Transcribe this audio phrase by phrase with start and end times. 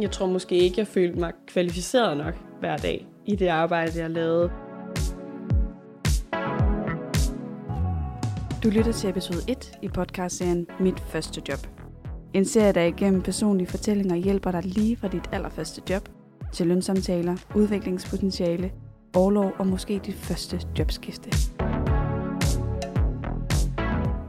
[0.00, 4.10] Jeg tror måske ikke, jeg følte mig kvalificeret nok hver dag i det arbejde, jeg
[4.10, 4.50] lavede.
[8.62, 11.58] Du lytter til episode 1 i podcastserien Mit Første Job.
[12.34, 16.08] En serie, der igennem personlige fortællinger hjælper dig lige fra dit allerførste job
[16.52, 18.72] til lønsamtaler, udviklingspotentiale,
[19.16, 21.30] overlov og måske dit første jobskifte.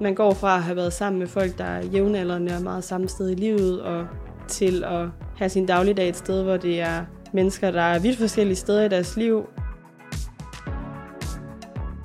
[0.01, 3.07] Man går fra at have været sammen med folk, der er jævnaldrende og meget samme
[3.07, 4.07] sted i livet, og
[4.51, 8.55] til at have sin dagligdag et sted, hvor det er mennesker, der er vidt forskellige
[8.55, 9.45] steder i deres liv.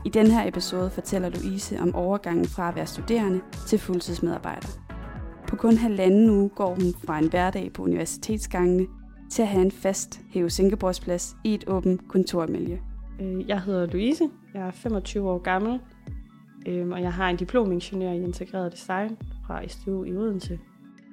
[0.05, 4.69] I den her episode fortæller Louise om overgangen fra at være studerende til fuldtidsmedarbejder.
[5.49, 8.87] På kun halvanden uge går hun fra en hverdag på universitetsgangene
[9.31, 12.77] til at have en fast Heo Singapore's plads i et åbent kontormiljø.
[13.21, 15.81] Øh, jeg hedder Louise, jeg er 25 år gammel,
[16.67, 20.59] øhm, og jeg har en diplomingeniør i integreret design fra STU i Odense.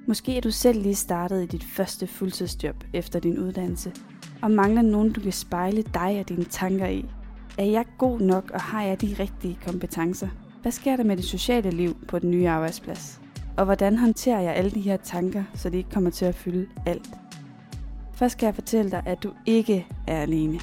[0.06, 3.92] Måske er du selv lige startet i dit første fuldtidsjob efter din uddannelse,
[4.42, 7.04] og mangler nogen, du kan spejle dig og dine tanker i.
[7.58, 10.28] Er jeg god nok, og har jeg de rigtige kompetencer?
[10.62, 13.20] Hvad sker der med det sociale liv på den nye arbejdsplads?
[13.56, 16.66] Og hvordan håndterer jeg alle de her tanker, så de ikke kommer til at fylde
[16.86, 17.10] alt?
[18.14, 20.60] Først skal jeg fortælle dig, at du ikke er alene.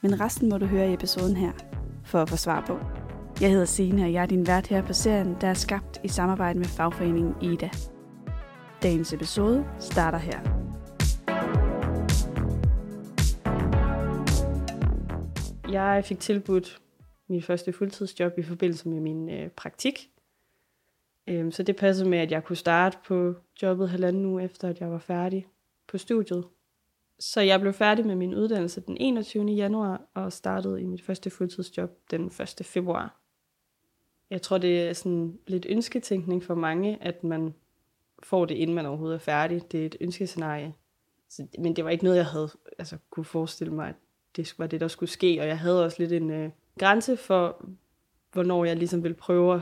[0.00, 1.52] Men resten må du høre i episoden her,
[2.04, 2.95] for at få svar på.
[3.40, 6.08] Jeg hedder Sine, og jeg er din vært her på serien, der er skabt i
[6.08, 7.70] samarbejde med fagforeningen IDA.
[8.82, 10.40] Dagens episode starter her.
[15.70, 16.80] Jeg fik tilbudt
[17.28, 20.10] min første fuldtidsjob i forbindelse med min øh, praktik.
[21.26, 24.80] Øhm, så det passede med, at jeg kunne starte på jobbet halvanden uge efter, at
[24.80, 25.46] jeg var færdig
[25.88, 26.44] på studiet.
[27.18, 29.44] Så jeg blev færdig med min uddannelse den 21.
[29.44, 32.60] januar og startede i mit første fuldtidsjob den 1.
[32.62, 33.25] februar.
[34.30, 37.54] Jeg tror, det er sådan lidt ønsketænkning for mange, at man
[38.22, 39.72] får det, inden man overhovedet er færdig.
[39.72, 40.74] Det er et ønskescenarie.
[41.28, 43.94] Så, men det var ikke noget, jeg havde altså, kunne forestille mig, at
[44.36, 45.40] det var det, der skulle ske.
[45.40, 47.66] Og jeg havde også lidt en øh, grænse for,
[48.32, 49.60] hvornår jeg ligesom ville prøve at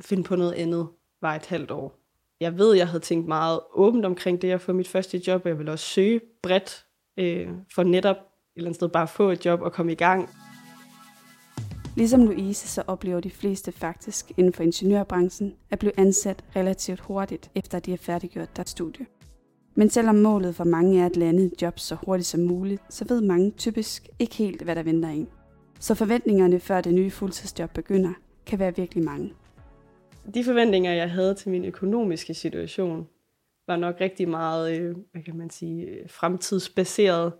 [0.00, 0.88] finde på noget andet,
[1.20, 1.98] var et halvt år.
[2.40, 5.48] Jeg ved, jeg havde tænkt meget åbent omkring det at få mit første job, og
[5.48, 6.86] jeg ville også søge bredt
[7.16, 8.22] øh, for netop et
[8.56, 10.30] eller andet sted bare at få et job og komme i gang.
[11.96, 17.50] Ligesom Louise, så oplever de fleste faktisk inden for ingeniørbranchen at blive ansat relativt hurtigt,
[17.54, 19.06] efter de har færdiggjort deres studie.
[19.74, 23.04] Men selvom målet for mange er at lande et job så hurtigt som muligt, så
[23.08, 25.28] ved mange typisk ikke helt, hvad der venter en.
[25.80, 28.12] Så forventningerne før det nye fuldtidsjob begynder,
[28.46, 29.32] kan være virkelig mange.
[30.34, 33.08] De forventninger, jeg havde til min økonomiske situation,
[33.66, 37.32] var nok rigtig meget, øh, hvad kan man sige, fremtidsbaseret.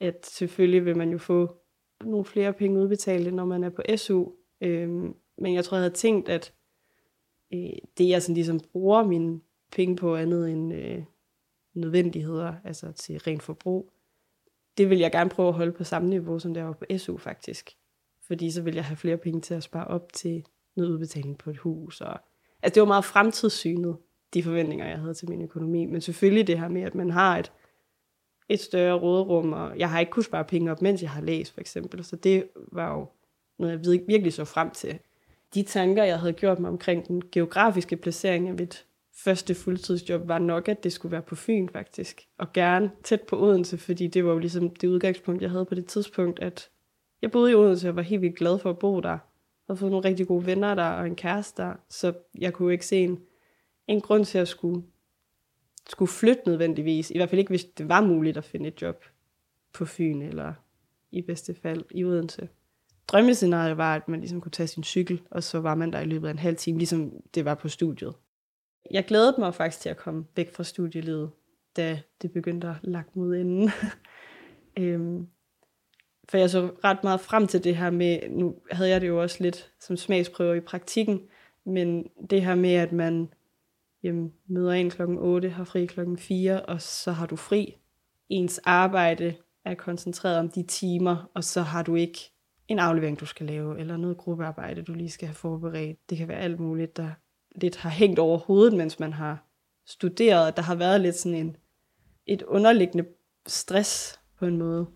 [0.00, 1.63] At selvfølgelig vil man jo få
[2.06, 4.26] nogle flere penge udbetalt, når man er på SU.
[4.60, 6.52] Øhm, men jeg tror, jeg havde tænkt, at
[7.54, 9.40] øh, det, jeg sådan ligesom bruger mine
[9.72, 11.02] penge på andet end øh,
[11.74, 13.90] nødvendigheder, altså til rent forbrug,
[14.78, 17.16] det vil jeg gerne prøve at holde på samme niveau, som det var på SU
[17.16, 17.70] faktisk.
[18.26, 20.44] Fordi så vil jeg have flere penge til at spare op til
[20.76, 22.00] noget udbetaling på et hus.
[22.00, 22.20] Og,
[22.62, 23.96] altså det var meget fremtidssynet,
[24.34, 25.86] de forventninger, jeg havde til min økonomi.
[25.86, 27.52] Men selvfølgelig det her med, at man har et,
[28.48, 31.52] et større råderum, og jeg har ikke kunnet spare penge op, mens jeg har læst,
[31.54, 32.04] for eksempel.
[32.04, 33.06] Så det var jo
[33.58, 34.98] noget, jeg virkelig så frem til.
[35.54, 38.86] De tanker, jeg havde gjort mig omkring den geografiske placering af mit
[39.24, 42.26] første fuldtidsjob, var nok, at det skulle være på Fyn, faktisk.
[42.38, 45.74] Og gerne tæt på Odense, fordi det var jo ligesom det udgangspunkt, jeg havde på
[45.74, 46.70] det tidspunkt, at
[47.22, 49.18] jeg boede i Odense og var helt vildt glad for at bo der.
[49.68, 52.86] Og fået nogle rigtig gode venner der og en kæreste der, så jeg kunne ikke
[52.86, 53.20] se en,
[53.86, 54.82] en grund til at skulle
[55.88, 57.10] skulle flytte nødvendigvis.
[57.10, 59.04] I hvert fald ikke, hvis det var muligt at finde et job
[59.72, 60.54] på Fyn, eller
[61.12, 62.48] i bedste fald i Odense.
[63.08, 66.04] Drømmescenariet var, at man ligesom kunne tage sin cykel, og så var man der i
[66.04, 68.14] løbet af en halv time, ligesom det var på studiet.
[68.90, 71.30] Jeg glædede mig faktisk til at komme væk fra studielivet,
[71.76, 73.70] da det begyndte at lagt mod enden.
[74.78, 75.26] øhm,
[76.28, 79.22] for jeg så ret meget frem til det her med, nu havde jeg det jo
[79.22, 81.20] også lidt som smagsprøver i praktikken,
[81.64, 83.28] men det her med, at man
[84.04, 87.76] jamen, møder en klokken 8, har fri klokken 4, og så har du fri.
[88.28, 89.34] Ens arbejde
[89.64, 92.18] er koncentreret om de timer, og så har du ikke
[92.68, 96.10] en aflevering, du skal lave, eller noget gruppearbejde, du lige skal have forberedt.
[96.10, 97.10] Det kan være alt muligt, der
[97.56, 99.44] lidt har hængt over hovedet, mens man har
[99.86, 100.56] studeret.
[100.56, 101.56] Der har været lidt sådan en,
[102.26, 103.04] et underliggende
[103.46, 104.86] stress på en måde.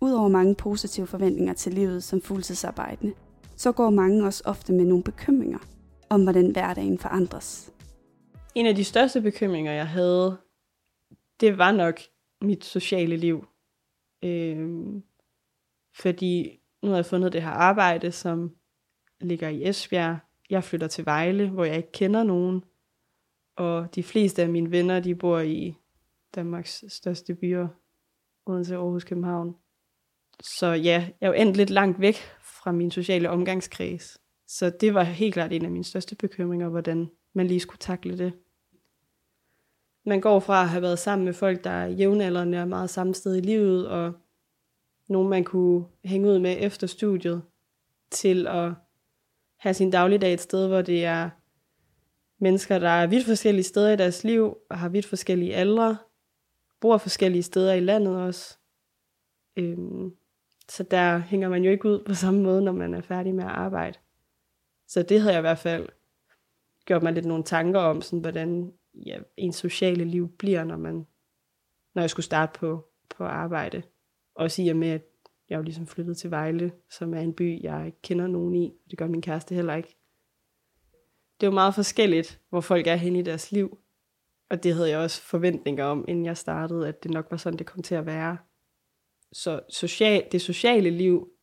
[0.00, 3.14] Udover mange positive forventninger til livet som fuldtidsarbejdende,
[3.56, 5.58] så går mange også ofte med nogle bekymringer–
[6.10, 7.72] om, hvordan hverdagen forandres.
[8.54, 10.38] En af de største bekymringer, jeg havde,
[11.40, 12.00] det var nok
[12.42, 13.46] mit sociale liv.
[14.24, 15.02] Øhm,
[15.94, 18.56] fordi nu har jeg fundet det her arbejde, som
[19.20, 20.18] ligger i Esbjerg.
[20.50, 22.64] Jeg flytter til Vejle, hvor jeg ikke kender nogen.
[23.56, 25.74] og de fleste af mine venner, de bor i
[26.34, 27.68] Danmarks største byer,
[28.46, 29.56] Odense, Aarhus, København.
[30.40, 34.18] Så ja, jeg er jo endt lidt langt væk fra min sociale omgangskreds.
[34.46, 38.18] Så det var helt klart en af mine største bekymringer, hvordan man lige skulle takle
[38.18, 38.32] det.
[40.04, 43.14] Man går fra at have været sammen med folk, der er jævnaldrende og meget samme
[43.14, 44.12] sted i livet, og
[45.08, 47.42] nogen man kunne hænge ud med efter studiet,
[48.10, 48.72] til at
[49.56, 51.30] have sin dagligdag et sted, hvor det er
[52.38, 55.98] mennesker, der er vidt forskellige steder i deres liv, og har vidt forskellige aldre,
[56.80, 58.58] bor forskellige steder i landet også.
[59.56, 60.10] Øhm,
[60.68, 63.44] så der hænger man jo ikke ud på samme måde, når man er færdig med
[63.44, 63.98] at arbejde.
[64.88, 65.88] Så det havde jeg i hvert fald
[66.84, 71.06] gjort mig lidt nogle tanker om, sådan, hvordan ja, ens sociale liv bliver, når, man,
[71.94, 73.82] når jeg skulle starte på, på arbejde.
[74.34, 75.02] Også i og med, at
[75.48, 78.72] jeg jo ligesom flyttet til Vejle, som er en by, jeg ikke kender nogen i.
[78.90, 79.96] Det gør min kæreste heller ikke.
[81.40, 83.78] Det er jo meget forskelligt, hvor folk er henne i deres liv.
[84.50, 87.58] Og det havde jeg også forventninger om, inden jeg startede, at det nok var sådan,
[87.58, 88.38] det kom til at være.
[89.32, 91.35] Så social, det sociale liv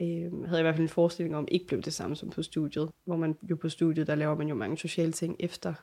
[0.00, 2.42] øh, havde jeg i hvert fald en forestilling om, ikke blev det samme som på
[2.42, 2.90] studiet.
[3.04, 5.74] Hvor man jo på studiet, der laver man jo mange sociale ting efter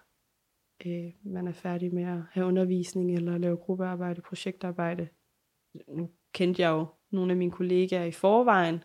[0.85, 5.07] øh, man er færdig med at have undervisning eller lave gruppearbejde, projektarbejde.
[5.87, 8.83] Nu kendte jeg jo nogle af mine kollegaer i forvejen,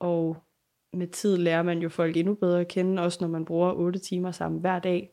[0.00, 0.36] og
[0.92, 3.98] med tid lærer man jo folk endnu bedre at kende, også når man bruger 8
[3.98, 5.12] timer sammen hver dag.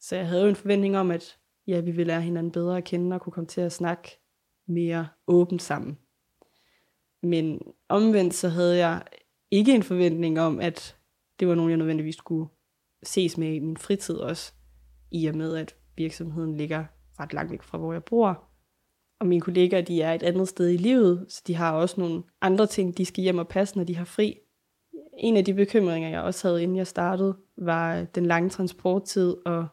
[0.00, 2.84] Så jeg havde jo en forventning om, at ja, vi ville lære hinanden bedre at
[2.84, 4.20] kende og kunne komme til at snakke
[4.68, 5.98] mere åbent sammen.
[7.22, 9.02] Men omvendt så havde jeg
[9.50, 10.96] ikke en forventning om, at
[11.40, 12.48] det var nogen, jeg nødvendigvis skulle
[13.02, 14.52] ses med i min fritid også,
[15.10, 16.84] i og med at virksomheden ligger
[17.20, 18.44] ret langt væk fra, hvor jeg bor.
[19.20, 22.22] Og mine kollegaer, de er et andet sted i livet, så de har også nogle
[22.40, 24.38] andre ting, de skal hjem og passe, når de har fri.
[25.18, 29.66] En af de bekymringer, jeg også havde, inden jeg startede, var den lange transporttid, og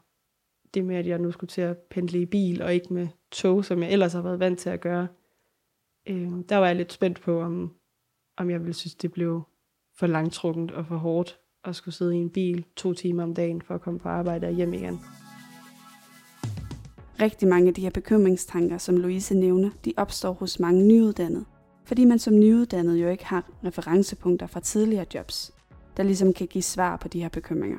[0.74, 3.66] det med, at jeg nu skulle til at pendle i bil, og ikke med tog,
[3.66, 5.08] som jeg ellers har været vant til at gøre.
[6.10, 7.72] Øh, der var jeg lidt spændt på, om,
[8.38, 9.42] om jeg ville synes, det blev
[10.00, 13.62] for langtrukkent og for hårdt at skulle sidde i en bil to timer om dagen
[13.62, 15.00] for at komme på arbejde og hjem igen.
[17.22, 21.46] Rigtig mange af de her bekymringstanker, som Louise nævner, de opstår hos mange nyuddannede,
[21.86, 25.54] fordi man som nyuddannet jo ikke har referencepunkter fra tidligere jobs,
[25.98, 27.78] der ligesom kan give svar på de her bekymringer.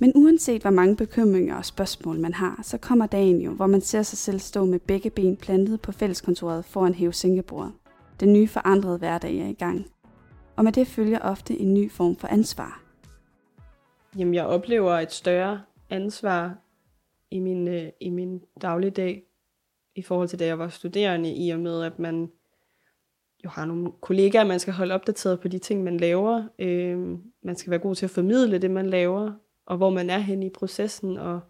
[0.00, 3.80] Men uanset hvor mange bekymringer og spørgsmål man har, så kommer dagen jo, hvor man
[3.80, 7.12] ser sig selv stå med begge ben plantet på fælleskontoret foran hæve
[8.20, 9.86] Den nye forandrede hverdag er i gang.
[10.56, 12.82] Og med det følger ofte en ny form for ansvar.
[14.18, 16.54] Jamen, jeg oplever et større ansvar
[17.30, 19.22] i min, øh, i min dagligdag
[19.96, 22.30] i forhold til da jeg var studerende, i og med at man
[23.44, 26.42] jo har nogle kollegaer, man skal holde opdateret på de ting, man laver.
[26.58, 26.98] Øh,
[27.42, 29.32] man skal være god til at formidle det, man laver,
[29.68, 31.40] og hvor man er hen i processen, og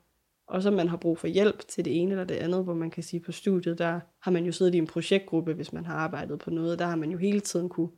[0.47, 2.91] også så man har brug for hjælp til det ene eller det andet, hvor man
[2.91, 5.95] kan sige på studiet, der har man jo siddet i en projektgruppe, hvis man har
[5.95, 7.91] arbejdet på noget, der har man jo hele tiden kunne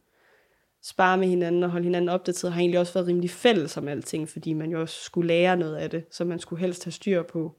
[0.82, 4.28] spare med hinanden og holde hinanden opdateret, har egentlig også været rimelig fælles om alting,
[4.28, 7.22] fordi man jo også skulle lære noget af det, så man skulle helst have styr
[7.22, 7.56] på,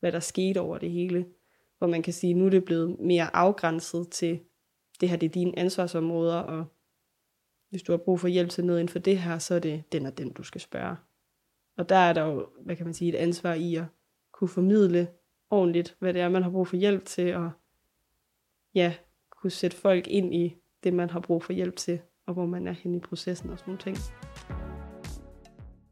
[0.00, 1.26] hvad der skete over det hele.
[1.78, 4.40] Hvor man kan sige, nu er det blevet mere afgrænset til,
[5.00, 6.64] det her det er dine ansvarsområder, og
[7.70, 9.92] hvis du har brug for hjælp til noget inden for det her, så er det
[9.92, 10.96] den og den, du skal spørge.
[11.76, 13.84] Og der er der jo, hvad kan man sige, et ansvar i at
[14.32, 15.08] kunne formidle
[15.50, 17.50] ordentligt, hvad det er, man har brug for hjælp til, og
[18.74, 18.94] ja,
[19.30, 22.66] kunne sætte folk ind i det, man har brug for hjælp til, og hvor man
[22.66, 23.96] er hen i processen og sådan nogle ting.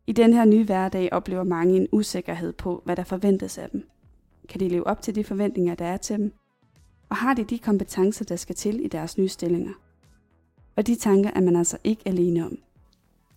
[0.06, 3.88] I den her nye hverdag oplever mange en usikkerhed på, hvad der forventes af dem.
[4.49, 6.32] Kan de leve op til de forventninger, der er til dem?
[7.08, 9.72] Og har de de kompetencer, der skal til i deres nye stillinger?
[10.76, 12.58] Og de tanker er man altså ikke alene om.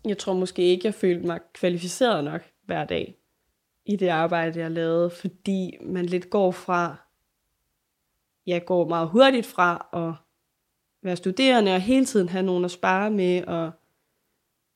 [0.05, 3.17] Jeg tror måske ikke, jeg følte mig kvalificeret nok hver dag
[3.85, 6.95] i det arbejde, jeg lavede, fordi man lidt går fra,
[8.45, 10.13] jeg går meget hurtigt fra at
[11.03, 13.71] være studerende og hele tiden have nogen at spare med, og,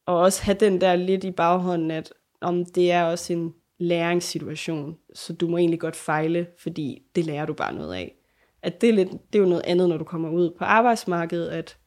[0.05, 4.97] og også have den der lidt i baghånden, at om det er også en læringssituation,
[5.13, 8.15] så du må egentlig godt fejle, fordi det lærer du bare noget af.
[8.61, 11.49] At det, er lidt, det er jo noget andet, når du kommer ud på arbejdsmarkedet,
[11.49, 11.77] at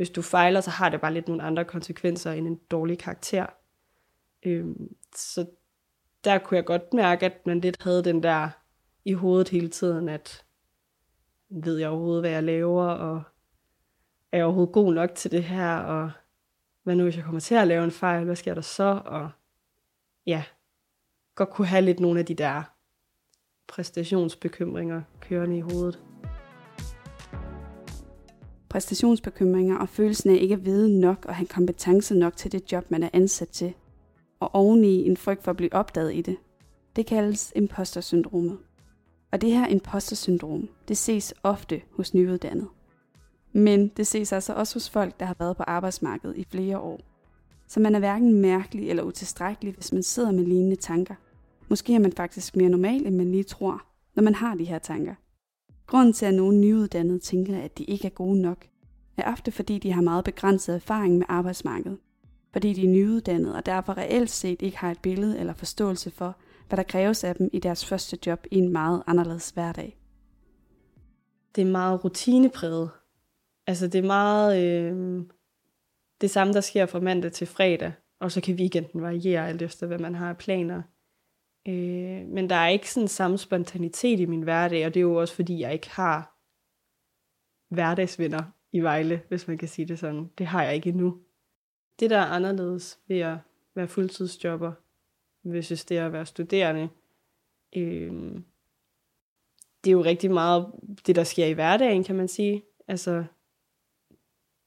[0.00, 3.46] hvis du fejler, så har det bare lidt nogle andre konsekvenser end en dårlig karakter.
[4.42, 5.46] Øhm, så
[6.24, 8.48] der kunne jeg godt mærke, at man lidt havde den der
[9.04, 10.44] i hovedet hele tiden, at
[11.48, 13.22] ved jeg overhovedet, hvad jeg laver, og
[14.32, 16.10] er jeg overhovedet god nok til det her, og
[16.82, 19.30] hvad nu hvis jeg kommer til at lave en fejl, hvad sker der så, og
[20.26, 20.44] ja,
[21.34, 22.62] godt kunne have lidt nogle af de der
[23.66, 26.09] præstationsbekymringer kørende i hovedet.
[28.70, 32.90] Præstationsbekymringer og følelsen af ikke at vide nok og have kompetence nok til det job,
[32.90, 33.72] man er ansat til,
[34.40, 36.36] og oveni en frygt for at blive opdaget i det.
[36.96, 38.58] Det kaldes impostersyndromet.
[39.32, 42.68] Og det her impostersyndrom, det ses ofte hos nyuddannede.
[43.52, 47.00] Men det ses altså også hos folk, der har været på arbejdsmarkedet i flere år.
[47.66, 51.14] Så man er hverken mærkelig eller utilstrækkelig, hvis man sidder med lignende tanker.
[51.68, 53.82] Måske er man faktisk mere normal, end man lige tror,
[54.14, 55.14] når man har de her tanker.
[55.90, 58.66] Grunden til, at nogle nyuddannede tænker, at de ikke er gode nok,
[59.16, 61.98] er ofte fordi de har meget begrænset erfaring med arbejdsmarkedet.
[62.52, 66.36] Fordi de er nyuddannede og derfor reelt set ikke har et billede eller forståelse for,
[66.68, 69.98] hvad der kræves af dem i deres første job i en meget anderledes hverdag.
[71.54, 72.90] Det er meget rutinepræget.
[73.66, 75.22] Altså det er meget øh,
[76.20, 79.86] det samme, der sker fra mandag til fredag, og så kan weekenden variere alt efter,
[79.86, 80.82] hvad man har af planer.
[81.68, 85.14] Øh, men der er ikke sådan samme spontanitet i min hverdag, og det er jo
[85.14, 86.36] også fordi, jeg ikke har
[87.74, 90.30] hverdagsvenner i Vejle, hvis man kan sige det sådan.
[90.38, 91.18] Det har jeg ikke endnu.
[92.00, 93.38] Det, der er anderledes ved at
[93.74, 94.72] være fuldtidsjobber,
[95.42, 96.88] hvis det er at være studerende,
[97.76, 98.40] øh,
[99.84, 100.72] det er jo rigtig meget
[101.06, 102.64] det, der sker i hverdagen, kan man sige.
[102.88, 103.24] Altså,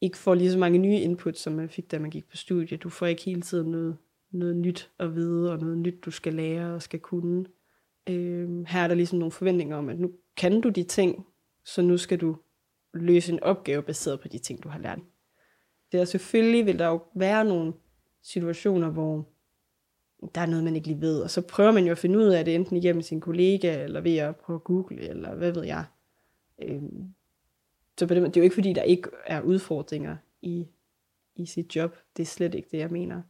[0.02, 2.78] ikke får lige så mange nye input, som man fik, da man gik på studie.
[2.78, 3.98] Du får ikke hele tiden noget,
[4.34, 7.46] noget nyt at vide, og noget nyt, du skal lære og skal kunne.
[8.10, 11.26] Øh, her er der ligesom nogle forventninger om, at nu kan du de ting,
[11.66, 12.38] så nu skal du
[12.94, 15.00] løse en opgave baseret på de ting, du har lært.
[15.92, 17.74] Det er selvfølgelig, vil der jo være nogle
[18.22, 19.28] situationer, hvor
[20.36, 22.26] der er noget, man ikke lige ved, og så prøver man jo at finde ud
[22.26, 25.64] af det, enten igennem sin kollega, eller ved at prøve at google, eller hvad ved
[25.64, 25.86] jeg.
[26.62, 27.14] Øhm,
[27.98, 30.68] så på det, det er jo ikke, fordi der ikke er udfordringer i,
[31.36, 31.98] i sit job.
[32.18, 33.22] Det er slet ikke det, jeg mener.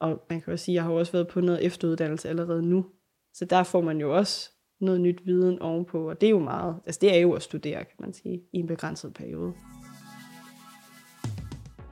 [0.00, 2.86] Og man kan jo sige, at jeg har også været på noget efteruddannelse allerede nu.
[3.34, 4.50] Så der får man jo også
[4.80, 7.84] noget nyt viden ovenpå, og det er jo meget, altså det er jo at studere,
[7.84, 9.52] kan man sige, i en begrænset periode.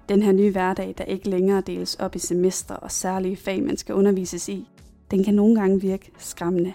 [0.09, 3.77] Den her nye hverdag, der ikke længere deles op i semester og særlige fag, man
[3.77, 4.69] skal undervises i,
[5.11, 6.73] den kan nogle gange virke skræmmende.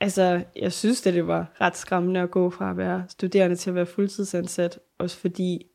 [0.00, 3.70] Altså, jeg synes, at det var ret skræmmende at gå fra at være studerende til
[3.70, 5.66] at være fuldtidsansat, også fordi,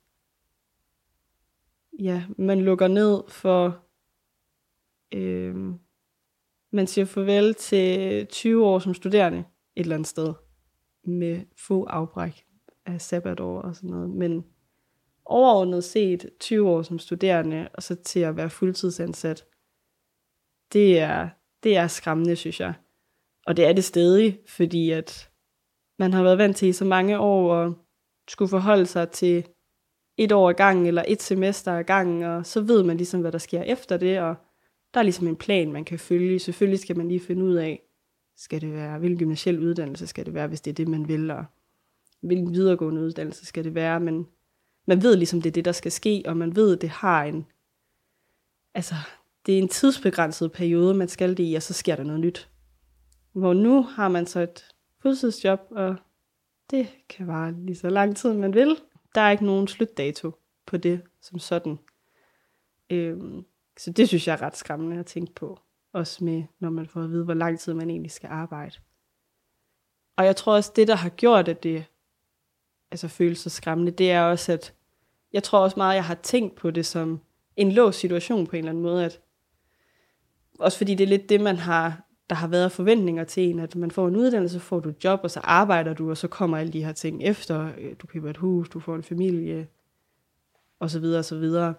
[2.00, 3.82] ja, man lukker ned for,
[5.13, 5.55] øh,
[6.72, 9.39] man siger farvel til 20 år som studerende
[9.75, 10.34] et eller andet sted,
[11.03, 12.46] med få afbræk
[12.86, 14.46] af sabbatår og sådan noget, men
[15.25, 19.46] overordnet set 20 år som studerende, og så til at være fuldtidsansat,
[20.74, 21.29] det er,
[21.63, 22.74] det er skræmmende, synes jeg.
[23.48, 25.29] Og det er det stadig, fordi at
[26.00, 27.74] man har været vant til i så mange år at
[28.27, 29.48] skulle forholde sig til
[30.17, 33.32] et år ad gangen, eller et semester ad gangen, og så ved man ligesom, hvad
[33.32, 34.36] der sker efter det, og
[34.93, 36.39] der er ligesom en plan, man kan følge.
[36.39, 37.81] Selvfølgelig skal man lige finde ud af,
[38.35, 41.31] skal det være, hvilken gymnasiel uddannelse skal det være, hvis det er det, man vil,
[41.31, 41.45] og
[42.21, 44.27] hvilken videregående uddannelse skal det være, men
[44.85, 47.45] man ved ligesom, det er det, der skal ske, og man ved, det har en,
[48.73, 48.95] altså,
[49.45, 52.50] det er en tidsbegrænset periode, man skal det i, og så sker der noget nyt.
[53.31, 54.65] Hvor nu har man så et
[55.01, 55.95] fuldtidsjob, og
[56.71, 58.77] det kan vare lige så lang tid, man vil.
[59.15, 60.31] Der er ikke nogen slutdato
[60.65, 61.79] på det som sådan.
[62.89, 63.45] Øhm,
[63.80, 65.60] så det synes jeg er ret skræmmende at tænke på.
[65.94, 68.75] Også med, når man får at vide, hvor lang tid man egentlig skal arbejde.
[70.15, 71.86] Og jeg tror også, det der har gjort, at det
[72.92, 74.74] altså, føles så skræmmende, det er også, at
[75.34, 77.20] jeg tror også meget, at jeg har tænkt på det som
[77.56, 79.06] en låst situation på en eller anden måde.
[79.06, 79.22] At,
[80.60, 83.75] også fordi det er lidt det, man har, der har været forventninger til en, at
[83.75, 86.27] man får en uddannelse, så får du et job, og så arbejder du, og så
[86.27, 87.72] kommer alle de her ting efter.
[88.01, 89.68] Du køber et hus, du får en familie,
[90.80, 91.74] og så videre, og så videre.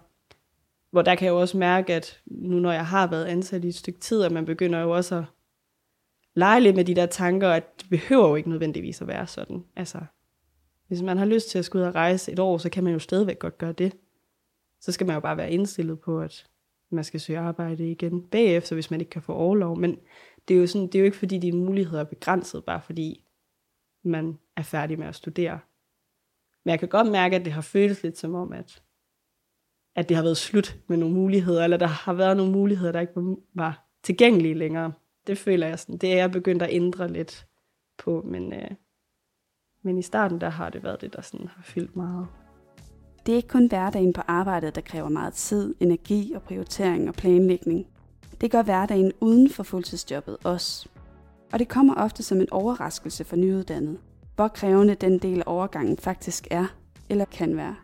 [0.91, 3.67] Hvor der kan jeg jo også mærke, at nu når jeg har været ansat i
[3.67, 5.23] et stykke tid, at man begynder jo også at
[6.35, 9.63] lege lidt med de der tanker, at det behøver jo ikke nødvendigvis at være sådan.
[9.75, 9.99] Altså,
[10.87, 12.93] hvis man har lyst til at skulle ud og rejse et år, så kan man
[12.93, 13.97] jo stadigvæk godt gøre det.
[14.81, 16.47] Så skal man jo bare være indstillet på, at
[16.89, 19.79] man skal søge arbejde igen bagefter, hvis man ikke kan få overlov.
[19.79, 19.99] Men
[20.47, 23.25] det er jo, sådan, det er jo ikke, fordi dine muligheder er begrænset, bare fordi
[24.03, 25.59] man er færdig med at studere.
[26.63, 28.83] Men jeg kan godt mærke, at det har føltes lidt som om, at,
[29.95, 32.99] at det har været slut med nogle muligheder, eller der har været nogle muligheder, der
[32.99, 34.91] ikke var tilgængelige længere.
[35.27, 37.47] Det føler jeg sådan, det er jeg begyndt at ændre lidt
[37.97, 38.71] på, men, øh,
[39.83, 42.27] men i starten, der har det været det, der sådan har fyldt meget.
[43.25, 47.15] Det er ikke kun hverdagen på arbejdet, der kræver meget tid, energi og prioritering og
[47.15, 47.87] planlægning.
[48.41, 50.89] Det gør hverdagen uden for fuldtidsjobbet også.
[51.53, 53.97] Og det kommer ofte som en overraskelse for nyuddannede,
[54.35, 56.65] hvor krævende den del af overgangen faktisk er
[57.09, 57.75] eller kan være.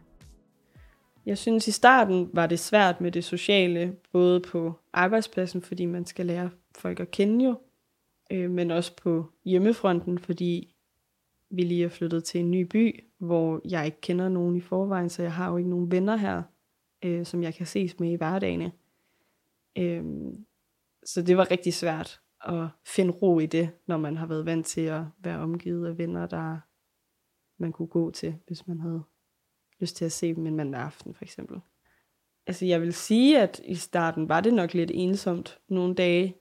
[1.25, 6.05] Jeg synes i starten var det svært med det sociale, både på arbejdspladsen, fordi man
[6.05, 7.55] skal lære folk at kende jo,
[8.31, 10.75] øh, men også på hjemmefronten, fordi
[11.49, 15.09] vi lige er flyttet til en ny by, hvor jeg ikke kender nogen i forvejen,
[15.09, 16.43] så jeg har jo ikke nogen venner her,
[17.03, 18.71] øh, som jeg kan ses med i hverdagene.
[19.77, 20.03] Øh,
[21.05, 22.21] så det var rigtig svært.
[22.45, 25.97] at finde ro i det, når man har været vant til at være omgivet af
[25.97, 26.57] venner, der
[27.57, 29.03] man kunne gå til, hvis man havde
[29.81, 31.59] lyst til at se dem en mandag aften, for eksempel.
[32.47, 36.35] Altså, jeg vil sige, at i starten var det nok lidt ensomt nogle dage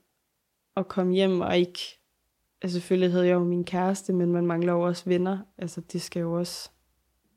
[0.76, 1.78] at komme hjem og ikke...
[2.62, 5.38] Altså, selvfølgelig havde jeg jo min kæreste, men man mangler jo også venner.
[5.58, 6.70] Altså, det skal jo også,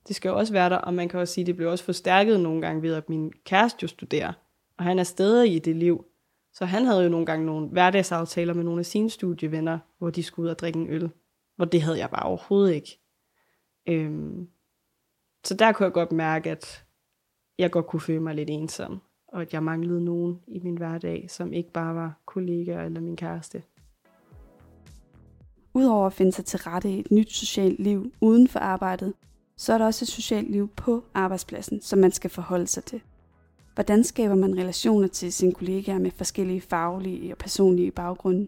[0.07, 1.83] det skal jo også være der, og man kan også sige, at det blev også
[1.83, 4.33] forstærket nogle gange ved, at min kæreste jo studerer,
[4.77, 6.05] og han er stadig i det liv.
[6.53, 10.23] Så han havde jo nogle gange nogle hverdagsaftaler med nogle af sine studievenner, hvor de
[10.23, 11.09] skulle ud og drikke en øl.
[11.55, 12.99] Hvor det havde jeg bare overhovedet ikke.
[13.87, 14.47] Øhm,
[15.43, 16.85] så der kunne jeg godt mærke, at
[17.59, 21.25] jeg godt kunne føle mig lidt ensom, og at jeg manglede nogen i min hverdag,
[21.29, 23.63] som ikke bare var kollegaer eller min kæreste.
[25.73, 29.13] Udover at finde sig til rette i et nyt socialt liv uden for arbejdet,
[29.57, 33.01] så er der også et socialt liv på arbejdspladsen, som man skal forholde sig til.
[33.73, 38.47] Hvordan skaber man relationer til sine kollegaer med forskellige faglige og personlige baggrunde?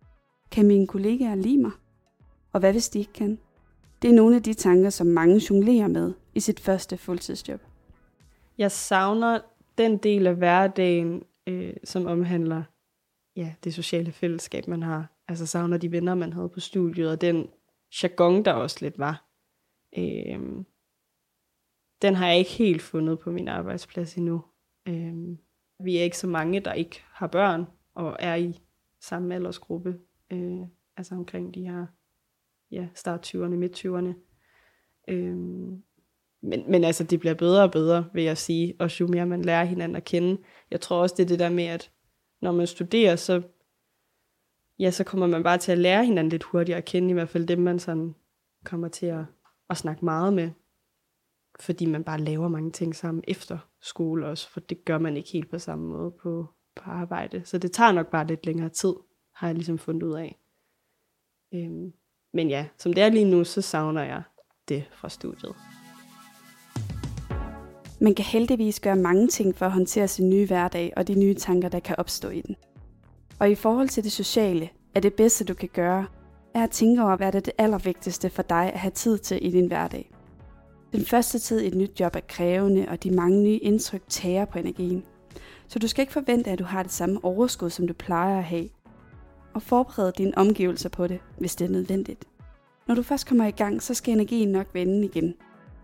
[0.51, 1.71] Kan mine kollegaer lide mig?
[2.53, 3.39] Og hvad hvis de ikke kan?
[4.01, 7.61] Det er nogle af de tanker, som mange jonglerer med i sit første fuldtidsjob.
[8.57, 9.39] Jeg savner
[9.77, 12.63] den del af hverdagen, øh, som omhandler
[13.35, 15.11] ja, det sociale fællesskab, man har.
[15.27, 17.49] Altså savner de venner, man havde på studiet, og den
[18.03, 19.25] jargon, der også lidt var.
[19.97, 20.39] Øh,
[22.01, 24.43] den har jeg ikke helt fundet på min arbejdsplads endnu.
[24.87, 25.37] Øh,
[25.79, 28.59] vi er ikke så mange, der ikke har børn, og er i
[28.99, 29.99] samme aldersgruppe.
[30.31, 30.61] Øh,
[30.97, 31.85] altså omkring de her
[32.71, 34.13] ja, start 20'erne, midt 20'erne.
[35.07, 35.67] Øh,
[36.45, 39.41] men, men altså, det bliver bedre og bedre, vil jeg sige, og jo mere man
[39.41, 40.41] lærer hinanden at kende.
[40.71, 41.91] Jeg tror også, det er det der med, at
[42.41, 43.41] når man studerer, så,
[44.79, 47.29] ja, så kommer man bare til at lære hinanden lidt hurtigere at kende, i hvert
[47.29, 48.15] fald dem, man sådan
[48.63, 49.23] kommer til at,
[49.69, 50.51] at snakke meget med.
[51.59, 55.29] Fordi man bare laver mange ting sammen efter skole også, for det gør man ikke
[55.29, 57.41] helt på samme måde på, på arbejde.
[57.45, 58.93] Så det tager nok bare lidt længere tid,
[59.35, 60.39] har jeg ligesom fundet ud af.
[61.53, 61.93] Øhm,
[62.33, 64.23] men ja, som det er lige nu, så savner jeg
[64.67, 65.55] det fra studiet.
[67.99, 71.33] Man kan heldigvis gøre mange ting for at håndtere sin nye hverdag og de nye
[71.33, 72.55] tanker, der kan opstå i den.
[73.39, 76.05] Og i forhold til det sociale, er det bedste, du kan gøre,
[76.53, 79.45] er at tænke over, hvad der er det allervigtigste for dig at have tid til
[79.45, 80.11] i din hverdag.
[80.91, 84.45] Den første tid i et nyt job er krævende, og de mange nye indtryk tager
[84.45, 85.03] på energien.
[85.67, 88.43] Så du skal ikke forvente, at du har det samme overskud, som du plejer at
[88.43, 88.69] have.
[89.53, 92.25] Og forberede dine omgivelser på det, hvis det er nødvendigt.
[92.87, 95.33] Når du først kommer i gang, så skal energien nok vende igen,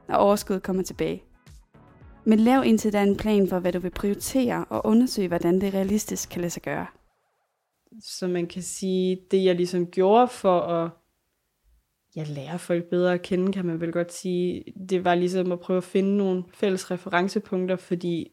[0.07, 1.23] og overskuddet kommer tilbage.
[2.25, 5.73] Men lav indtil da en plan for, hvad du vil prioritere, og undersøg, hvordan det
[5.73, 6.87] realistisk kan lade sig gøre.
[8.01, 10.89] Så man kan sige, det jeg ligesom gjorde for at
[12.15, 15.59] ja, lære folk bedre at kende, kan man vel godt sige, det var ligesom at
[15.59, 18.31] prøve at finde nogle fælles referencepunkter, fordi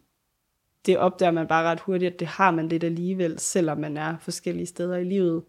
[0.87, 4.19] det opdager man bare ret hurtigt, at det har man lidt alligevel, selvom man er
[4.19, 5.45] forskellige steder i livet.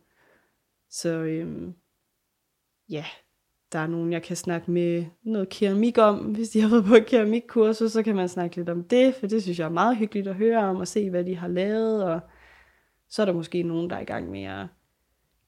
[0.90, 1.74] Så øhm,
[2.90, 3.06] ja,
[3.72, 6.18] der er nogen, jeg kan snakke med noget keramik om.
[6.18, 9.28] Hvis de har været på et keramikkursus, så kan man snakke lidt om det, for
[9.28, 12.04] det synes jeg er meget hyggeligt at høre om og se, hvad de har lavet.
[12.04, 12.20] Og
[13.10, 14.68] så er der måske nogen, der er i gang med at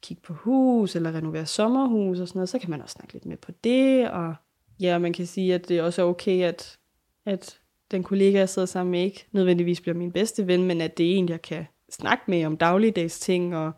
[0.01, 2.49] kigge på hus eller renovere sommerhus og sådan noget.
[2.49, 4.09] Så kan man også snakke lidt med på det.
[4.09, 4.35] Og
[4.79, 6.77] ja, man kan sige, at det også er okay, at,
[7.25, 7.59] at
[7.91, 11.11] den kollega, jeg sidder sammen med, ikke nødvendigvis bliver min bedste ven, men at det
[11.11, 13.71] er en, jeg kan snakke med om dagligdags ting og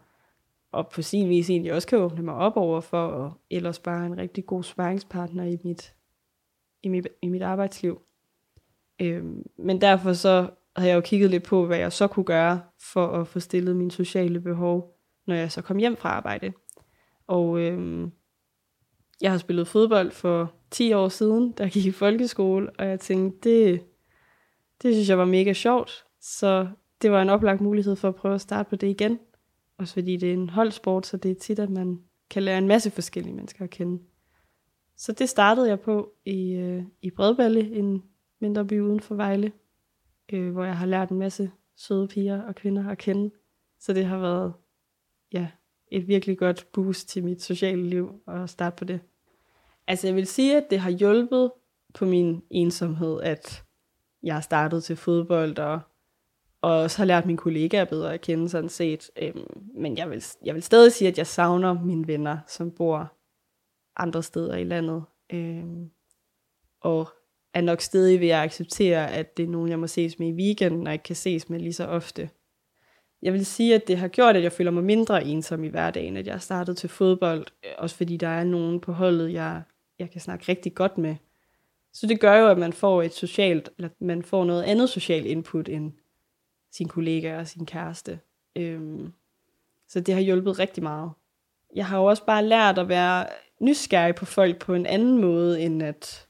[0.73, 4.05] og på sin vis egentlig også kan åbne mig op over for, og ellers bare
[4.05, 5.93] en rigtig god sparringspartner i mit,
[6.83, 8.01] i mit, i mit arbejdsliv.
[9.01, 12.62] Øhm, men derfor så havde jeg jo kigget lidt på, hvad jeg så kunne gøre
[12.79, 16.53] for at få stillet mine sociale behov, når jeg så kom hjem fra arbejde.
[17.27, 18.12] Og øhm,
[19.21, 22.99] jeg har spillet fodbold for 10 år siden, da jeg gik i folkeskole, og jeg
[22.99, 23.81] tænkte, det,
[24.81, 26.05] det synes jeg var mega sjovt.
[26.21, 26.67] Så
[27.01, 29.19] det var en oplagt mulighed for at prøve at starte på det igen.
[29.77, 32.67] Også fordi det er en holdsport, så det er tit, at man kan lære en
[32.67, 34.03] masse forskellige mennesker at kende.
[34.97, 38.03] Så det startede jeg på i, øh, i Bredballe, en
[38.41, 39.51] mindre by uden for Vejle,
[40.33, 43.31] øh, hvor jeg har lært en masse søde piger og kvinder at kende.
[43.79, 44.53] Så det har været
[45.33, 45.47] ja,
[45.88, 48.99] et virkelig godt boost til mit sociale liv at starte på det.
[49.88, 51.51] Altså jeg vil sige, at det har hjulpet
[51.93, 53.63] på min ensomhed, at
[54.23, 55.79] jeg har startet til fodbold og
[56.63, 59.10] og også har lært mine kollegaer bedre at kende sådan set.
[59.21, 63.13] Øhm, men jeg vil, jeg vil stadig sige, at jeg savner mine venner, som bor
[63.95, 65.04] andre steder i landet.
[65.34, 65.89] Øhm,
[66.82, 67.08] og
[67.54, 70.32] er nok stadig ved at acceptere, at det er nogen, jeg må ses med i
[70.32, 72.30] weekenden, og ikke kan ses med lige så ofte.
[73.21, 76.17] Jeg vil sige, at det har gjort, at jeg føler mig mindre ensom i hverdagen,
[76.17, 79.62] at jeg har startet til fodbold, øh, også fordi der er nogen på holdet, jeg,
[79.99, 81.15] jeg kan snakke rigtig godt med.
[81.93, 85.26] Så det gør jo, at man får et socialt, eller man får noget andet socialt
[85.26, 85.91] input, end
[86.73, 88.19] sine kollegaer og sin kæreste.
[88.55, 89.13] Øhm,
[89.88, 91.12] Så det har hjulpet rigtig meget.
[91.75, 93.27] Jeg har jo også bare lært at være
[93.62, 96.27] nysgerrig på folk på en anden måde, end at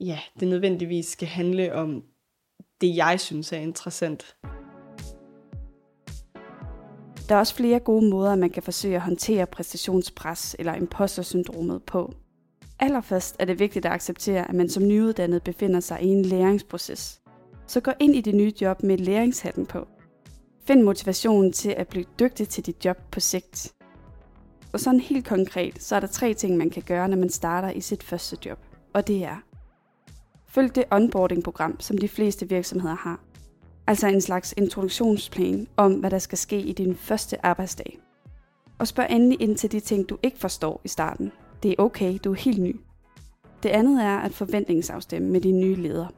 [0.00, 2.04] ja, det nødvendigvis skal handle om
[2.80, 4.36] det, jeg synes er interessant.
[7.28, 12.14] Der er også flere gode måder, man kan forsøge at håndtere præstationspres eller imposter-syndromet på.
[12.80, 17.17] Allerførst er det vigtigt at acceptere, at man som nyuddannet befinder sig i en læringsproces.
[17.68, 19.88] Så gå ind i det nye job med læringshatten på.
[20.66, 23.74] Find motivationen til at blive dygtig til dit job på sigt.
[24.72, 27.70] Og sådan helt konkret, så er der tre ting, man kan gøre, når man starter
[27.70, 28.58] i sit første job.
[28.94, 29.36] Og det er,
[30.48, 33.20] følg det onboarding-program, som de fleste virksomheder har.
[33.86, 37.98] Altså en slags introduktionsplan om, hvad der skal ske i din første arbejdsdag.
[38.78, 41.32] Og spørg endelig ind til de ting, du ikke forstår i starten.
[41.62, 42.80] Det er okay, du er helt ny.
[43.62, 46.08] Det andet er at forventningsafstemme med dine nye ledere.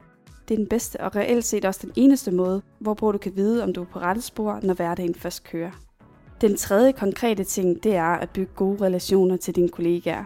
[0.51, 3.63] Det er den bedste og reelt set også den eneste måde, hvorpå du kan vide,
[3.63, 5.71] om du er på rette spor, når hverdagen først kører.
[6.41, 10.23] Den tredje konkrete ting, det er at bygge gode relationer til dine kollegaer.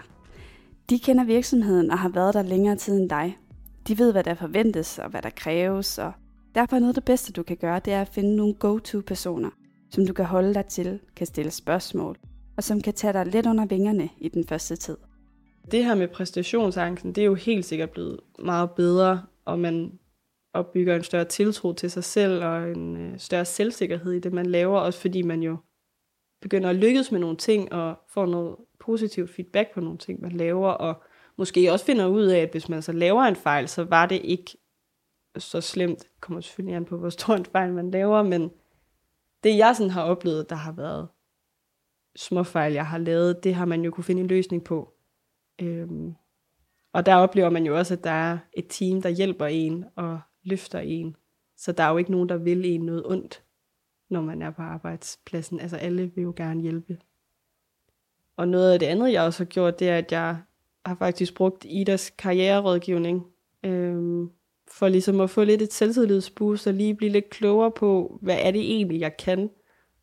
[0.89, 3.37] De kender virksomheden og har været der længere tid end dig.
[3.87, 6.11] De ved, hvad der forventes og hvad der kræves, og
[6.55, 9.49] derfor er noget af det bedste, du kan gøre, det er at finde nogle go-to-personer,
[9.91, 12.17] som du kan holde dig til, kan stille spørgsmål,
[12.57, 14.97] og som kan tage dig lidt under vingerne i den første tid.
[15.71, 19.91] Det her med præstationsangsten, det er jo helt sikkert blevet meget bedre, og man
[20.55, 24.45] opbygger en større tiltro til sig selv og en øh, større selvsikkerhed i det, man
[24.45, 25.57] laver, også fordi man jo
[26.41, 30.31] begynder at lykkes med nogle ting og får noget positivt feedback på nogle ting, man
[30.31, 31.03] laver, og
[31.37, 34.21] måske også finder ud af, at hvis man så laver en fejl, så var det
[34.23, 34.57] ikke
[35.37, 35.99] så slemt.
[35.99, 38.51] Det kommer selvfølgelig an på, hvor stor en fejl man laver, men
[39.43, 41.07] det jeg sådan har oplevet, der har været
[42.15, 44.93] små fejl, jeg har lavet, det har man jo kunne finde en løsning på.
[45.61, 46.13] Øhm,
[46.93, 50.19] og der oplever man jo også, at der er et team, der hjælper en og
[50.45, 51.15] løfter en.
[51.57, 53.43] Så der er jo ikke nogen, der vil en noget ondt,
[54.09, 55.59] når man er på arbejdspladsen.
[55.59, 56.97] Altså alle vil jo gerne hjælpe.
[58.37, 60.37] Og noget af det andet, jeg også har gjort, det er, at jeg
[60.85, 63.25] har faktisk brugt Idas karriererådgivning,
[63.63, 64.29] øhm,
[64.71, 68.51] for ligesom at få lidt et selvtillidsboost og lige blive lidt klogere på, hvad er
[68.51, 69.49] det egentlig, jeg kan.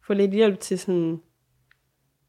[0.07, 1.21] Få lidt hjælp til sådan,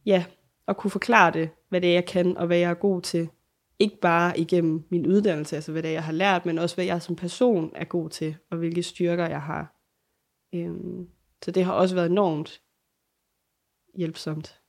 [0.06, 0.26] ja,
[0.68, 3.30] at kunne forklare det, hvad det er, jeg kan, og hvad jeg er god til.
[3.80, 6.86] Ikke bare igennem min uddannelse, altså hvad det er, jeg har lært, men også hvad
[6.86, 9.76] jeg som person er god til, og hvilke styrker jeg har.
[10.54, 11.10] Øhm,
[11.44, 12.62] så det har også været enormt
[13.96, 14.62] hjælpsomt.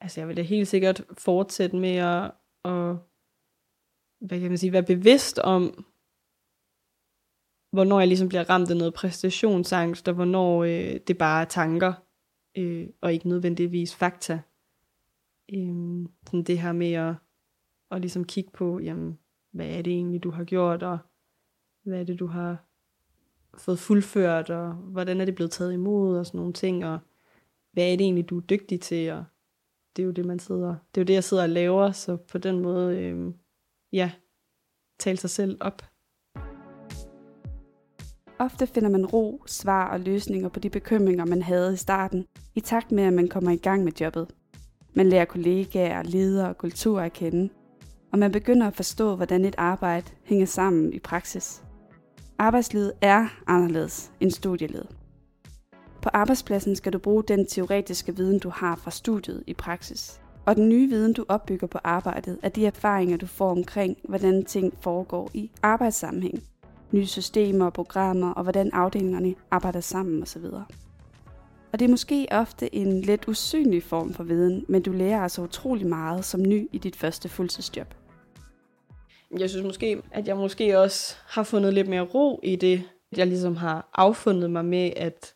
[0.00, 2.24] Altså jeg vil da helt sikkert fortsætte med at,
[2.64, 2.96] at
[4.20, 5.84] hvad kan man sige, være bevidst om,
[7.72, 11.92] hvornår jeg ligesom bliver ramt af noget præstationsangst, og hvornår øh, det bare er tanker,
[12.56, 14.40] øh, og ikke nødvendigvis fakta.
[15.54, 17.14] Øhm, sådan det her med at,
[17.90, 19.18] og ligesom kigge på, jamen,
[19.50, 20.98] hvad er det egentlig, du har gjort, og
[21.82, 22.64] hvad er det, du har
[23.58, 26.98] fået fuldført, og hvordan er det blevet taget imod, og sådan nogle ting, og
[27.72, 29.24] hvad er det egentlig, du er dygtig til, og
[29.96, 32.16] det er jo det, man sidder, det er jo det, jeg sidder og laver, så
[32.16, 33.32] på den måde, øh,
[33.92, 34.12] ja,
[34.98, 35.82] tale sig selv op.
[38.38, 42.60] Ofte finder man ro, svar og løsninger på de bekymringer, man havde i starten, i
[42.60, 44.28] takt med, at man kommer i gang med jobbet.
[44.94, 47.48] Man lærer kollegaer, ledere og kultur at kende,
[48.12, 51.62] og man begynder at forstå, hvordan et arbejde hænger sammen i praksis.
[52.38, 54.86] Arbejdslivet er anderledes end studielivet.
[56.02, 60.20] På arbejdspladsen skal du bruge den teoretiske viden, du har fra studiet i praksis.
[60.46, 64.44] Og den nye viden, du opbygger på arbejdet, er de erfaringer, du får omkring, hvordan
[64.44, 66.42] ting foregår i arbejdssammenhæng.
[66.92, 70.44] Nye systemer og programmer, og hvordan afdelingerne arbejder sammen osv.
[71.72, 75.42] Og det er måske ofte en lidt usynlig form for viden, men du lærer altså
[75.42, 77.94] utrolig meget som ny i dit første fuldtidsjob.
[79.38, 82.82] Jeg synes måske, at jeg måske også har fundet lidt mere ro i det.
[83.16, 85.34] Jeg ligesom har affundet mig med, at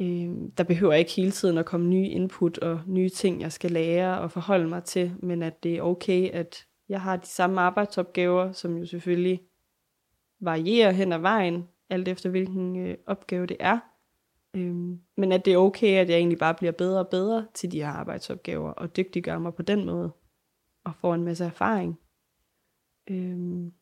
[0.00, 3.70] øh, der behøver ikke hele tiden at komme nye input og nye ting, jeg skal
[3.70, 7.60] lære og forholde mig til, men at det er okay, at jeg har de samme
[7.60, 9.42] arbejdsopgaver, som jo selvfølgelig
[10.40, 13.78] varierer hen ad vejen, alt efter hvilken øh, opgave det er.
[14.56, 17.72] Øhm, men at det er okay, at jeg egentlig bare bliver bedre og bedre til
[17.72, 20.10] de her arbejdsopgaver, og dygtiggør mig på den måde,
[20.84, 21.98] og får en masse erfaring.
[23.10, 23.72] Øhm,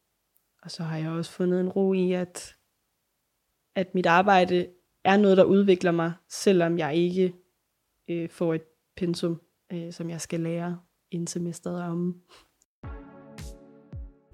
[0.62, 2.56] og så har jeg også fundet en ro i, at,
[3.74, 4.66] at mit arbejde
[5.04, 7.34] er noget, der udvikler mig, selvom jeg ikke
[8.08, 8.64] øh, får et
[8.96, 9.40] pensum,
[9.72, 10.78] øh, som jeg skal lære
[11.10, 12.22] inden semesteret om.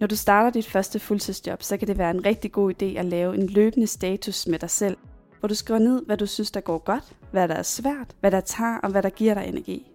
[0.00, 3.04] Når du starter dit første fuldtidsjob, så kan det være en rigtig god idé at
[3.04, 4.96] lave en løbende status med dig selv,
[5.38, 8.30] hvor du skriver ned, hvad du synes, der går godt, hvad der er svært, hvad
[8.30, 9.90] der tager og hvad der giver dig energi.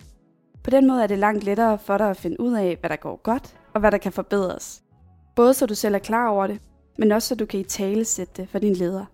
[0.63, 2.95] På den måde er det langt lettere for dig at finde ud af, hvad der
[2.95, 4.83] går godt og hvad der kan forbedres.
[5.35, 6.61] Både så du selv er klar over det,
[6.97, 9.05] men også så du kan i tale sætte det for din leder.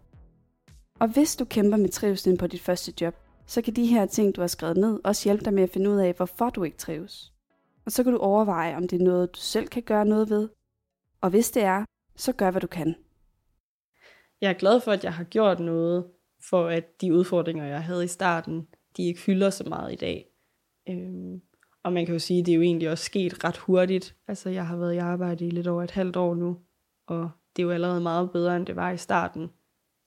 [1.00, 4.36] Og hvis du kæmper med trivselen på dit første job, så kan de her ting,
[4.36, 6.78] du har skrevet ned, også hjælpe dig med at finde ud af, hvorfor du ikke
[6.78, 7.34] trives.
[7.86, 10.50] Og så kan du overveje, om det er noget, du selv kan gøre noget ved.
[11.22, 12.96] Og hvis det er, så gør, hvad du kan.
[14.42, 16.06] Jeg er glad for, at jeg har gjort noget,
[16.50, 20.26] for at de udfordringer, jeg havde i starten, de ikke fylder så meget i dag.
[20.90, 21.42] Øhm,
[21.86, 24.16] og man kan jo sige, at det er jo egentlig også sket ret hurtigt.
[24.28, 26.58] Altså, jeg har været i arbejde i lidt over et halvt år nu,
[27.08, 29.50] og det er jo allerede meget bedre, end det var i starten.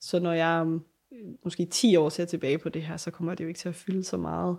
[0.01, 3.35] Så når jeg om øh, måske 10 år ser tilbage på det her, så kommer
[3.35, 4.57] det jo ikke til at fylde så meget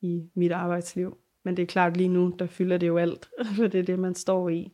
[0.00, 1.18] i mit arbejdsliv.
[1.44, 3.98] Men det er klart lige nu, der fylder det jo alt, for det er det,
[3.98, 4.72] man står i.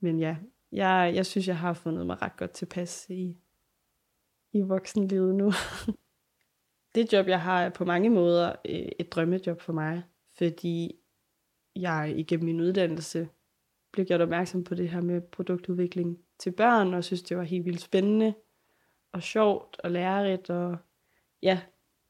[0.00, 0.36] Men ja,
[0.72, 3.36] jeg, jeg synes, jeg har fundet mig ret godt tilpas i,
[4.52, 5.52] i voksenlivet nu.
[6.94, 10.02] det job, jeg har, er på mange måder øh, et drømmejob for mig,
[10.40, 10.96] fordi
[11.76, 13.28] jeg igennem min uddannelse
[13.92, 17.64] blev gjort opmærksom på det her med produktudvikling til børn, og synes, det var helt
[17.64, 18.34] vildt spændende
[19.12, 20.76] og sjovt og lærerigt, og
[21.42, 21.60] ja,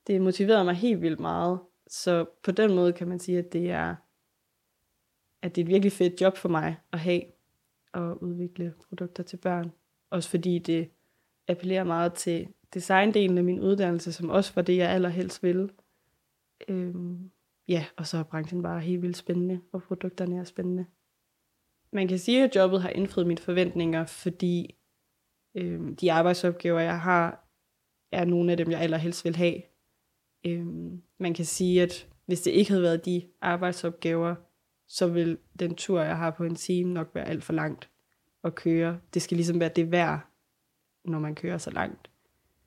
[0.06, 1.60] det motiverede mig helt vildt meget.
[1.86, 3.94] Så på den måde kan man sige, at det er,
[5.42, 7.22] at det er et virkelig fedt job for mig at have
[7.92, 9.72] og udvikle produkter til børn.
[10.10, 10.90] Også fordi det
[11.48, 15.70] appellerer meget til designdelen af min uddannelse, som også var det, jeg allerhelst ville.
[16.68, 17.30] Øhm,
[17.70, 20.86] ja, og så er branchen bare helt vildt spændende, og produkterne er spændende.
[21.92, 24.74] Man kan sige, at jobbet har indfriet mine forventninger, fordi
[25.54, 27.44] øh, de arbejdsopgaver, jeg har,
[28.12, 29.62] er nogle af dem, jeg allerhelst vil have.
[30.46, 30.66] Øh,
[31.18, 34.34] man kan sige, at hvis det ikke havde været de arbejdsopgaver,
[34.86, 37.90] så vil den tur, jeg har på en time, nok være alt for langt
[38.44, 39.00] at køre.
[39.14, 40.20] Det skal ligesom være det værd,
[41.04, 42.10] når man kører så langt.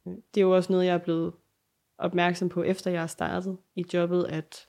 [0.05, 1.33] Det er jo også noget, jeg er blevet
[1.97, 4.67] opmærksom på, efter jeg har startet i jobbet, at,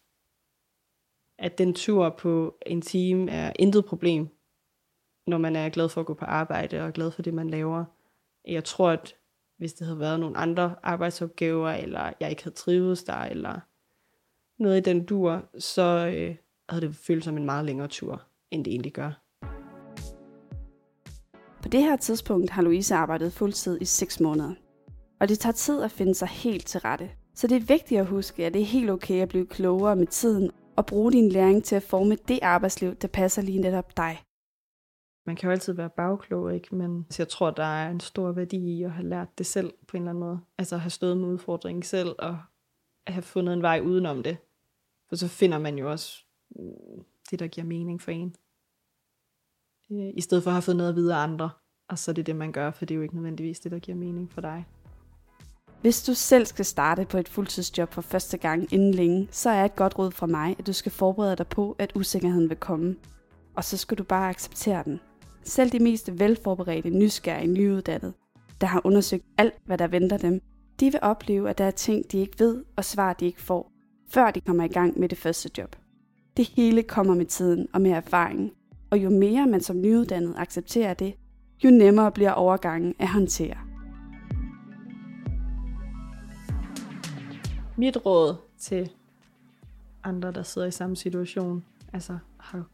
[1.38, 4.28] at den tur på en time er intet problem,
[5.26, 7.84] når man er glad for at gå på arbejde og glad for det, man laver.
[8.48, 9.14] Jeg tror, at
[9.58, 13.60] hvis det havde været nogle andre arbejdsopgaver, eller jeg ikke havde trivet der, eller
[14.58, 16.36] noget i den dur, så øh,
[16.68, 19.20] havde det følt som en meget længere tur, end det egentlig gør.
[21.62, 24.54] På det her tidspunkt har Louise arbejdet fuldtid i 6 måneder.
[25.20, 27.10] Og det tager tid at finde sig helt til rette.
[27.34, 30.06] Så det er vigtigt at huske, at det er helt okay at blive klogere med
[30.06, 34.22] tiden og bruge din læring til at forme det arbejdsliv, der passer lige netop dig.
[35.26, 36.74] Man kan jo altid være bagklog, ikke?
[36.74, 39.72] men altså, jeg tror, der er en stor værdi i at have lært det selv
[39.88, 40.40] på en eller anden måde.
[40.58, 42.38] Altså at have stået med udfordringen selv og
[43.06, 44.36] have fundet en vej udenom det.
[45.08, 48.36] For så finder man jo også mm, det, der giver mening for en.
[49.92, 51.50] Øh, I stedet for at have fået noget at vide af andre.
[51.88, 53.78] Og så er det det, man gør, for det er jo ikke nødvendigvis det, der
[53.78, 54.66] giver mening for dig.
[55.84, 59.64] Hvis du selv skal starte på et fuldtidsjob for første gang inden længe, så er
[59.64, 62.96] et godt råd fra mig, at du skal forberede dig på, at usikkerheden vil komme.
[63.56, 65.00] Og så skal du bare acceptere den.
[65.42, 68.12] Selv de mest velforberedte, nysgerrige, nyuddannede,
[68.60, 70.40] der har undersøgt alt, hvad der venter dem,
[70.80, 73.72] de vil opleve, at der er ting, de ikke ved, og svar, de ikke får,
[74.10, 75.76] før de kommer i gang med det første job.
[76.36, 78.52] Det hele kommer med tiden og med erfaring,
[78.90, 81.14] og jo mere man som nyuddannet accepterer det,
[81.64, 83.63] jo nemmere bliver overgangen at håndtere.
[87.76, 88.90] Mit råd til
[90.04, 92.64] andre, der sidder i samme situation, altså har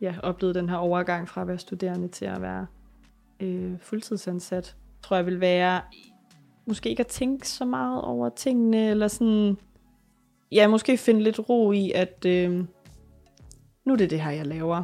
[0.00, 2.66] ja, oplevet den her overgang fra at være studerende til at være
[3.40, 5.80] øh, fuldtidsansat, tror jeg vil være
[6.66, 9.56] måske ikke at tænke så meget over tingene, eller sådan,
[10.52, 12.64] ja, måske finde lidt ro i, at øh,
[13.84, 14.82] nu er det det her, jeg laver,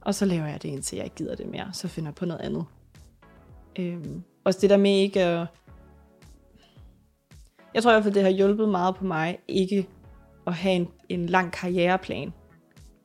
[0.00, 2.26] og så laver jeg det, indtil jeg ikke gider det mere, så finder jeg på
[2.26, 2.64] noget andet.
[3.78, 4.06] Øh,
[4.44, 5.46] også det der med ikke at,
[7.76, 9.88] jeg tror i hvert fald, det har hjulpet meget på mig, ikke
[10.46, 12.32] at have en, en lang karriereplan.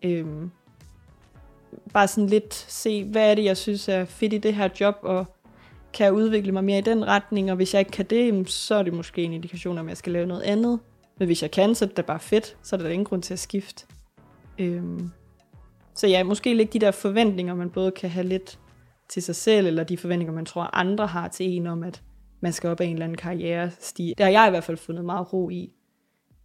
[0.04, 0.52] Øhm,
[1.94, 4.96] bare sådan lidt se, hvad er det, jeg synes er fedt i det her job,
[5.02, 5.26] og
[5.94, 8.76] kan jeg udvikle mig mere i den retning, og hvis jeg ikke kan det, så
[8.76, 10.80] er det måske en indikation om, at jeg skal lave noget andet.
[11.20, 13.34] Men hvis jeg kan, så er det bare fedt, så er der ingen grund til
[13.34, 13.86] at skifte.
[14.60, 15.12] Øhm.
[15.96, 18.60] Så ja, måske ikke de der forventninger, man både kan have lidt
[19.10, 22.02] til sig selv, eller de forventninger, man tror, andre har til en om, at
[22.42, 24.14] man skal op ad en eller anden karrierestige.
[24.18, 25.74] Det har jeg i hvert fald fundet meget ro i.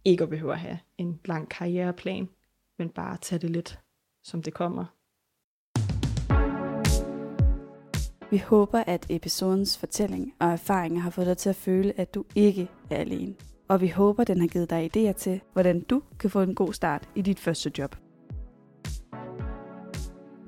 [0.05, 2.29] Ikke at behøve at have en lang karriereplan,
[2.79, 3.79] men bare tage det lidt,
[4.23, 4.85] som det kommer.
[8.31, 12.25] Vi håber, at episodens fortælling og erfaringer har fået dig til at føle, at du
[12.35, 13.35] ikke er alene.
[13.67, 16.73] Og vi håber, den har givet dig idéer til, hvordan du kan få en god
[16.73, 17.95] start i dit første job.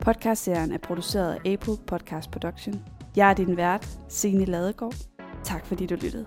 [0.01, 2.85] Podcastserien er produceret af Apple Podcast Production.
[3.15, 5.08] Jeg er din vært, Signe Ladegaard.
[5.43, 6.25] Tak fordi du lyttede.